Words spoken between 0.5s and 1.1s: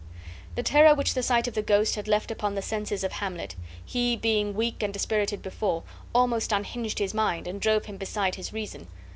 The terror